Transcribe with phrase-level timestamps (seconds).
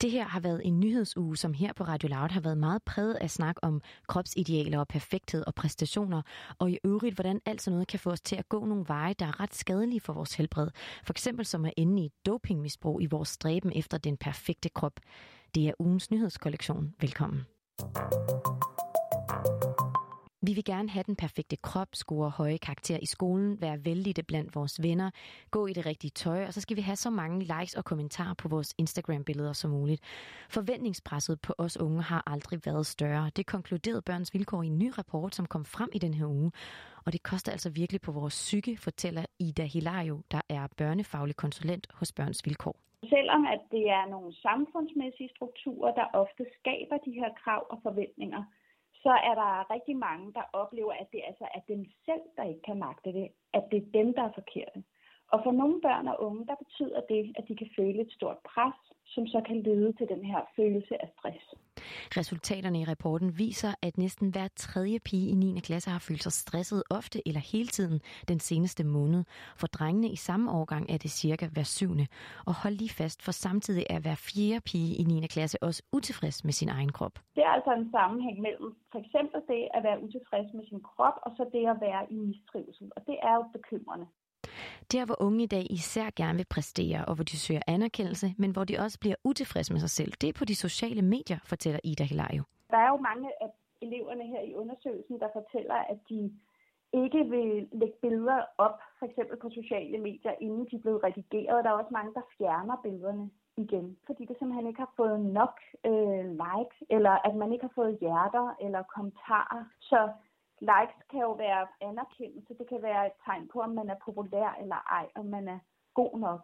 [0.00, 3.14] Det her har været en nyhedsuge, som her på Radio Loud har været meget præget
[3.14, 6.22] af snak om kropsidealer og perfekthed og præstationer,
[6.58, 9.14] og i øvrigt, hvordan alt sådan noget kan få os til at gå nogle veje,
[9.18, 10.68] der er ret skadelige for vores helbred.
[11.04, 15.00] For eksempel som at ende i dopingmisbrug i vores stræben efter den perfekte krop.
[15.54, 16.94] Det er ugens nyhedskollektion.
[17.00, 17.46] Velkommen.
[20.46, 24.54] Vi vil gerne have den perfekte krop, score høje karakterer i skolen, være vældige blandt
[24.54, 25.10] vores venner,
[25.50, 28.34] gå i det rigtige tøj, og så skal vi have så mange likes og kommentarer
[28.34, 30.00] på vores Instagram-billeder som muligt.
[30.50, 33.30] Forventningspresset på os unge har aldrig været større.
[33.36, 36.52] Det konkluderede Børns Vilkår i en ny rapport, som kom frem i den her uge.
[37.04, 41.86] Og det koster altså virkelig på vores psyke, fortæller Ida Hilario, der er børnefaglig konsulent
[41.94, 42.76] hos Børns Vilkår.
[43.14, 48.42] Selvom at det er nogle samfundsmæssige strukturer, der ofte skaber de her krav og forventninger,
[49.02, 52.62] så er der rigtig mange, der oplever, at det altså er dem selv, der ikke
[52.62, 53.28] kan magte det.
[53.52, 54.82] At det er dem, der er forkerte.
[55.32, 58.38] Og for nogle børn og unge, der betyder det, at de kan føle et stort
[58.50, 58.78] pres,
[59.14, 61.44] som så kan lede til den her følelse af stress.
[62.20, 65.60] Resultaterne i rapporten viser, at næsten hver tredje pige i 9.
[65.60, 69.24] klasse har følt sig stresset ofte eller hele tiden den seneste måned.
[69.56, 72.06] For drengene i samme årgang er det cirka hver syvende.
[72.46, 75.26] Og hold lige fast, for samtidig er hver fjerde pige i 9.
[75.26, 77.14] klasse også utilfreds med sin egen krop.
[77.36, 81.16] Det er altså en sammenhæng mellem for eksempel det at være utilfreds med sin krop,
[81.22, 82.86] og så det at være i mistrivsel.
[82.96, 84.06] Og det er jo bekymrende.
[84.92, 88.50] Der, hvor unge i dag især gerne vil præstere, og hvor de søger anerkendelse, men
[88.50, 91.80] hvor de også bliver utilfredse med sig selv, det er på de sociale medier, fortæller
[91.84, 92.42] Ida Hilario.
[92.70, 93.50] Der er jo mange af
[93.82, 96.32] eleverne her i undersøgelsen, der fortæller, at de
[96.92, 101.64] ikke vil lægge billeder op, for eksempel på sociale medier, inden de er blevet redigeret.
[101.64, 105.54] Der er også mange, der fjerner billederne igen, fordi det simpelthen ikke har fået nok
[105.90, 109.64] øh, likes, eller at man ikke har fået hjerter eller kommentarer.
[109.80, 110.00] Så
[110.60, 112.54] likes kan jo være anerkendelse.
[112.58, 115.58] Det kan være et tegn på, om man er populær eller ej, om man er
[116.00, 116.42] god nok.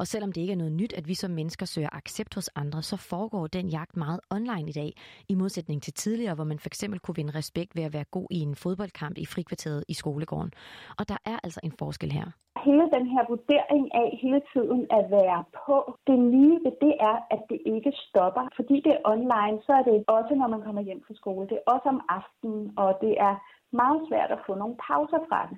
[0.00, 2.82] Og selvom det ikke er noget nyt, at vi som mennesker søger accept hos andre,
[2.82, 4.90] så foregår den jagt meget online i dag,
[5.28, 8.38] i modsætning til tidligere, hvor man fx kunne vinde respekt ved at være god i
[8.48, 10.52] en fodboldkamp i frikvarteret i skolegården.
[10.98, 12.26] Og der er altså en forskel her.
[12.68, 15.76] Hele den her vurdering af hele tiden at være på,
[16.06, 18.44] det nye ved det er, at det ikke stopper.
[18.56, 21.48] Fordi det er online, så er det også, når man kommer hjem fra skole.
[21.50, 23.34] Det er også om aftenen, og det er
[23.82, 25.56] meget svært at få nogle pauser fra det.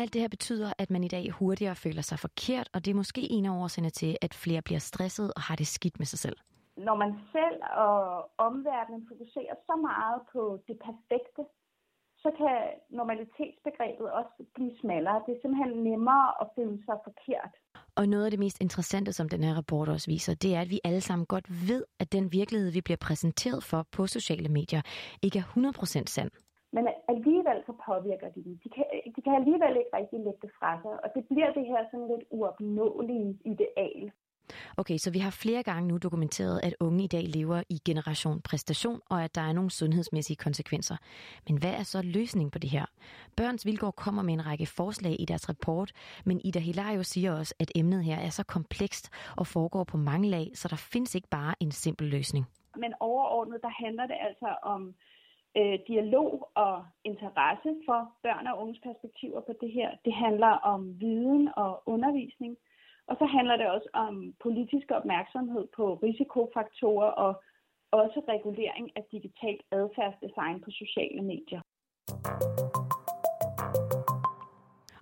[0.00, 2.94] Alt det her betyder, at man i dag hurtigere føler sig forkert, og det er
[3.02, 6.18] måske en af årsagerne til, at flere bliver stresset og har det skidt med sig
[6.18, 6.36] selv.
[6.76, 7.96] Når man selv og
[8.48, 11.42] omverdenen fokuserer så meget på det perfekte,
[12.22, 12.58] så kan
[12.98, 15.22] normalitetsbegrebet også blive smallere.
[15.26, 17.52] Det er simpelthen nemmere at føle sig forkert.
[17.96, 20.70] Og noget af det mest interessante, som den her rapport også viser, det er, at
[20.70, 24.82] vi alle sammen godt ved, at den virkelighed, vi bliver præsenteret for på sociale medier,
[25.22, 26.30] ikke er 100% sand.
[26.72, 28.58] Men alligevel så påvirker de dem.
[28.64, 28.84] De kan,
[29.16, 32.08] de kan alligevel ikke rigtig lægge det fra sig, og det bliver det her sådan
[32.12, 34.12] lidt uopnåelige ideal.
[34.76, 38.40] Okay, så vi har flere gange nu dokumenteret, at unge i dag lever i generation
[38.40, 40.96] præstation, og at der er nogle sundhedsmæssige konsekvenser.
[41.48, 42.86] Men hvad er så løsningen på det her?
[43.36, 45.92] Børns Vilkår kommer med en række forslag i deres rapport,
[46.24, 50.28] men Ida Hilario siger også, at emnet her er så komplekst og foregår på mange
[50.28, 52.46] lag, så der findes ikke bare en simpel løsning.
[52.76, 54.94] Men overordnet, der handler det altså om
[55.58, 59.90] øh, dialog og interesse for børn og unges perspektiver på det her.
[60.04, 62.56] Det handler om viden og undervisning.
[63.08, 67.42] Og så handler det også om politisk opmærksomhed på risikofaktorer og
[67.92, 71.60] også regulering af digitalt adfærdsdesign på sociale medier.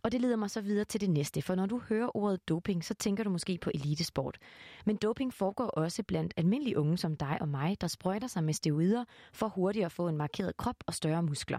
[0.06, 2.84] Og det leder mig så videre til det næste, for når du hører ordet doping,
[2.84, 4.38] så tænker du måske på elitesport.
[4.84, 8.52] Men doping foregår også blandt almindelige unge som dig og mig, der sprøjter sig med
[8.54, 11.58] steroider for hurtigt at få en markeret krop og større muskler.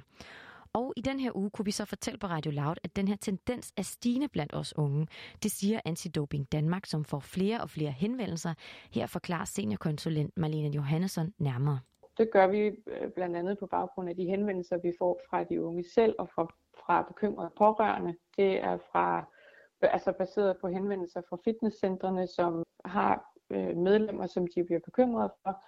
[0.74, 3.16] Og i den her uge kunne vi så fortælle på Radio Loud, at den her
[3.16, 5.08] tendens er stigende blandt os unge.
[5.44, 8.54] Det siger Antidoping Danmark, som får flere og flere henvendelser.
[8.92, 11.80] Her forklarer seniorkonsulent Marlene Johannesson nærmere.
[12.18, 15.62] Det gør vi øh, blandt andet på baggrund af de henvendelser, vi får fra de
[15.62, 16.54] unge selv og fra,
[16.86, 18.16] fra bekymrede pårørende.
[18.38, 19.26] Det er fra,
[19.82, 23.14] altså baseret på henvendelser fra fitnesscentrene, som har
[23.50, 25.64] øh, medlemmer, som de bliver bekymrede for.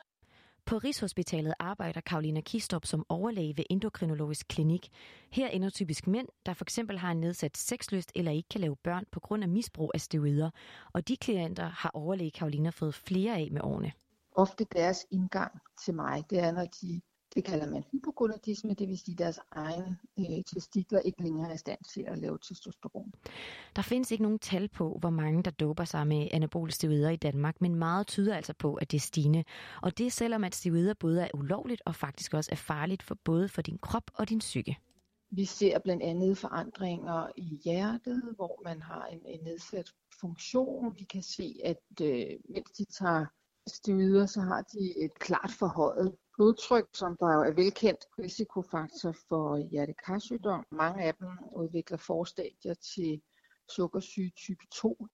[0.66, 4.90] På Rigshospitalet arbejder Karolina Kistrup som overlæge ved endokrinologisk klinik.
[5.32, 8.76] Her ender typisk mænd, der for eksempel har en nedsat sexlyst eller ikke kan lave
[8.76, 10.50] børn på grund af misbrug af steroider.
[10.94, 13.92] Og de klienter har overlæge Karolina fået flere af med årene
[14.40, 15.52] ofte deres indgang
[15.86, 17.02] til mig, det er, når de,
[17.36, 21.58] det kalder man hypogonadisme, det vil sige, deres egen øh, testikler ikke længere er i
[21.58, 23.14] stand til at lave testosteron.
[23.76, 27.16] Der findes ikke nogen tal på, hvor mange der doper sig med anabole steroider i
[27.16, 29.44] Danmark, men meget tyder altså på, at det er stigende.
[29.82, 33.50] Og det selvom, at steroider både er ulovligt og faktisk også er farligt for både
[33.50, 34.78] for din krop og din psyke.
[35.32, 39.92] Vi ser blandt andet forandringer i hjertet, hvor man har en, en nedsat
[40.22, 40.96] funktion.
[40.98, 43.26] Vi kan se, at øh, mens de tager
[43.68, 49.58] steroider, så har de et klart forhøjet blodtryk, som der jo er velkendt risikofaktor for
[49.72, 50.66] hjertekarsygdom.
[50.72, 53.22] Mange af dem udvikler forstadier til
[53.76, 55.08] sukkersyge type 2.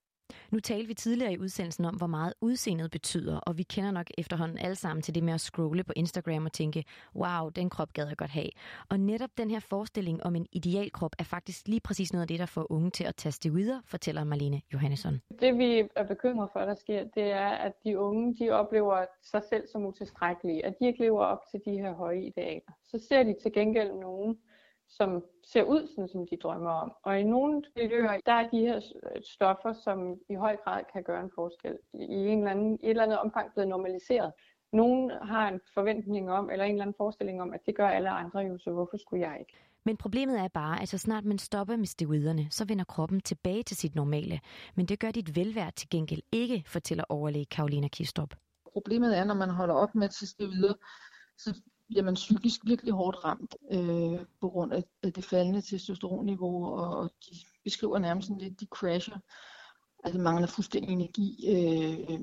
[0.52, 4.08] Nu talte vi tidligere i udsendelsen om, hvor meget udseendet betyder, og vi kender nok
[4.18, 6.84] efterhånden alle sammen til det med at scrolle på Instagram og tænke,
[7.16, 8.50] wow, den krop gad jeg godt have.
[8.90, 12.40] Og netop den her forestilling om en idealkrop er faktisk lige præcis noget af det,
[12.40, 15.22] der får unge til at tage videre, fortæller Marlene Johannesson.
[15.42, 19.42] Det vi er bekymret for, der sker, det er, at de unge de oplever sig
[19.50, 22.72] selv som utilstrækkelige, at de ikke lever op til de her høje idealer.
[22.84, 24.38] Så ser de til gengæld nogen,
[24.98, 26.94] som ser ud, sådan, som de drømmer om.
[27.04, 28.80] Og i nogle miljøer, der er de her
[29.34, 31.78] stoffer, som i høj grad kan gøre en forskel.
[31.94, 34.32] I, en eller anden, i et eller andet omfang blevet normaliseret.
[34.74, 38.10] Nogen har en forventning om, eller en eller anden forestilling om, at det gør alle
[38.10, 39.54] andre jo, så hvorfor skulle jeg ikke?
[39.86, 43.64] Men problemet er bare, at så snart man stopper med steroiderne, så vender kroppen tilbage
[43.64, 44.40] til sit normale.
[44.76, 48.34] Men det gør dit velvære til gengæld ikke, fortæller overlæge Karolina Kistop.
[48.74, 50.74] Problemet er, når man holder op med steroider,
[51.38, 56.98] så bliver man psykisk virkelig hårdt ramt øh, på grund af, det faldende testosteronniveau, og,
[56.98, 59.18] og de beskriver nærmest sådan lidt, de crasher.
[60.04, 62.20] Altså mangler fuldstændig energi, øh,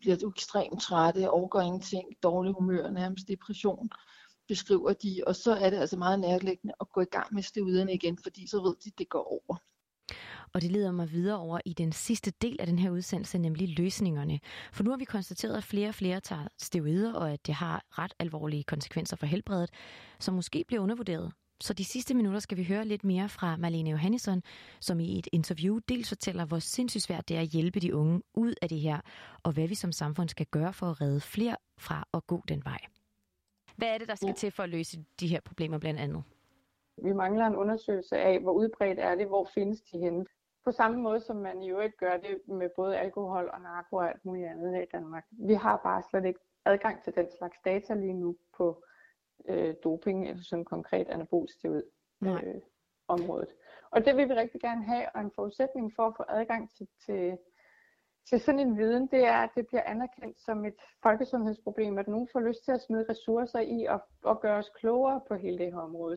[0.00, 3.90] bliver ekstremt trætte, overgår ingenting, dårlig humør, nærmest depression,
[4.48, 5.22] beskriver de.
[5.26, 8.46] Og så er det altså meget nærliggende at gå i gang med steroiderne igen, fordi
[8.46, 9.56] så ved de, at det går over.
[10.54, 13.78] Og det leder mig videre over i den sidste del af den her udsendelse, nemlig
[13.78, 14.40] løsningerne.
[14.72, 17.84] For nu har vi konstateret, at flere og flere tager steroider, og at det har
[17.90, 19.70] ret alvorlige konsekvenser for helbredet,
[20.20, 21.32] som måske bliver undervurderet.
[21.60, 24.42] Så de sidste minutter skal vi høre lidt mere fra Marlene Johannesson,
[24.80, 28.22] som i et interview dels fortæller, hvor sindssygt svært det er at hjælpe de unge
[28.34, 29.00] ud af det her,
[29.42, 32.62] og hvad vi som samfund skal gøre for at redde flere fra at gå den
[32.64, 32.78] vej.
[33.76, 36.22] Hvad er det, der skal til for at løse de her problemer blandt andet?
[37.02, 40.24] Vi mangler en undersøgelse af, hvor udbredt er det, hvor findes de henne.
[40.64, 44.08] På samme måde som man i øvrigt gør det med både alkohol og narko og
[44.08, 45.24] alt muligt andet her i Danmark.
[45.30, 48.84] Vi har bare slet ikke adgang til den slags data lige nu på
[49.48, 51.82] øh, doping, eller sådan konkret anabolsteroid
[52.22, 52.60] øh,
[53.08, 53.48] området.
[53.90, 56.88] Og det vil vi rigtig gerne have, og en forudsætning for at få adgang til,
[57.06, 57.38] til,
[58.28, 62.28] til sådan en viden, det er, at det bliver anerkendt som et folkesundhedsproblem, at nogen
[62.32, 65.72] får lyst til at smide ressourcer i og, og gøre os klogere på hele det
[65.72, 66.16] her område.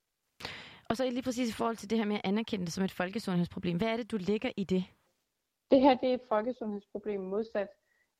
[0.89, 2.91] Og så lige præcis i forhold til det her med at anerkende det som et
[2.91, 3.77] folkesundhedsproblem.
[3.77, 4.83] Hvad er det, du lægger i det?
[5.71, 7.67] Det her det er et folkesundhedsproblem modsat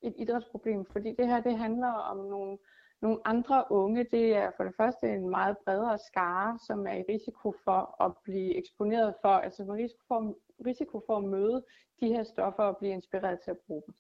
[0.02, 2.58] et idrætsproblem, fordi det her det handler om nogle,
[3.02, 4.04] nogle andre unge.
[4.12, 8.12] Det er for det første en meget bredere skare, som er i risiko for at
[8.24, 10.36] blive eksponeret for, altså med risiko for,
[10.66, 11.66] risiko for at møde
[12.02, 13.96] de her stoffer og blive inspireret til at bruge dem.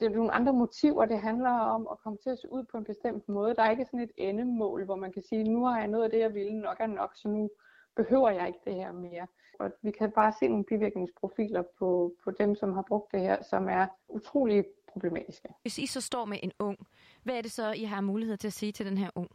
[0.00, 2.78] Det er nogle andre motiver, det handler om at komme til at se ud på
[2.78, 3.54] en bestemt måde.
[3.54, 6.10] Der er ikke sådan et endemål, hvor man kan sige, nu har jeg noget af
[6.10, 7.50] det, jeg ville, nok er nok, så nu
[7.96, 9.26] behøver jeg ikke det her mere.
[9.58, 13.42] Og vi kan bare se nogle bivirkningsprofiler på, på dem, som har brugt det her,
[13.42, 15.48] som er utrolig problematiske.
[15.62, 16.78] Hvis I så står med en ung,
[17.22, 19.28] hvad er det så, I har mulighed til at sige til den her ung?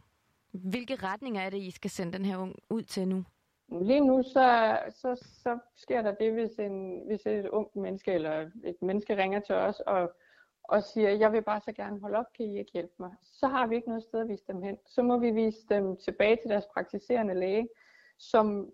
[0.52, 3.24] Hvilke retninger er det, I skal sende den her ung ud til nu?
[3.82, 8.50] Lige nu så, så, så sker der det, hvis, en, hvis et ungt menneske eller
[8.64, 10.12] et menneske ringer til os og,
[10.64, 13.10] og siger, jeg vil bare så gerne holde op, kan I ikke hjælpe mig?
[13.22, 14.76] Så har vi ikke noget sted at vise dem hen.
[14.86, 17.68] Så må vi vise dem tilbage til deres praktiserende læge,
[18.20, 18.70] som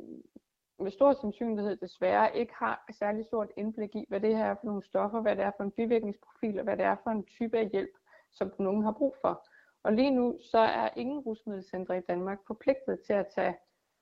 [0.78, 4.66] med stor sandsynlighed desværre ikke har særlig stort indblik i, hvad det her er for
[4.66, 7.58] nogle stoffer, hvad det er for en bivirkningsprofil, og hvad det er for en type
[7.58, 7.94] af hjælp,
[8.32, 9.48] som nogen har brug for.
[9.82, 13.56] Og lige nu så er ingen rusmiddelcentre i Danmark forpligtet til at tage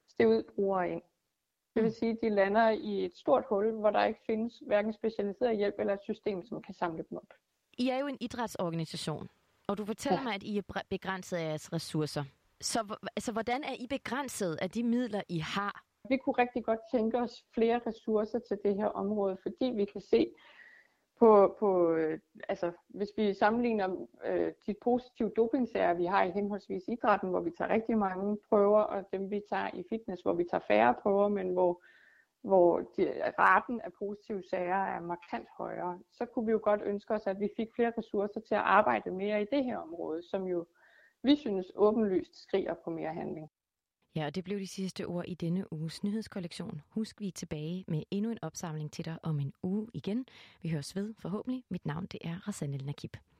[0.09, 1.02] steroidbrugere ind.
[1.75, 4.92] Det vil sige, at de lander i et stort hul, hvor der ikke findes hverken
[4.92, 7.35] specialiseret hjælp eller et system, som kan samle dem op.
[7.78, 9.28] I er jo en idrætsorganisation,
[9.66, 10.25] og du fortæller ja.
[10.25, 12.25] mig, at I er begrænset af jeres ressourcer.
[12.61, 15.84] Så altså, hvordan er I begrænset af de midler, I har?
[16.08, 20.00] Vi kunne rigtig godt tænke os flere ressourcer til det her område, fordi vi kan
[20.00, 20.30] se
[21.18, 22.18] på, på øh,
[22.49, 27.50] altså hvis vi sammenligner øh, de positive dopingsager, vi har i henholdsvis idrætten, hvor vi
[27.58, 31.28] tager rigtig mange prøver, og dem vi tager i fitness, hvor vi tager færre prøver,
[31.28, 31.82] men hvor,
[32.42, 37.14] hvor de, raten af positive sager er markant højere, så kunne vi jo godt ønske
[37.14, 40.46] os, at vi fik flere ressourcer til at arbejde mere i det her område, som
[40.46, 40.66] jo
[41.25, 43.50] vi synes åbenlyst skriger på mere handling.
[44.16, 46.81] Ja, og det blev de sidste ord i denne uges nyhedskollektion.
[46.88, 50.26] Husk, vi er tilbage med endnu en opsamling til dig om en uge igen.
[50.62, 51.64] Vi høres ved forhåbentlig.
[51.71, 53.16] Mit navn det er Rasanel Nakib.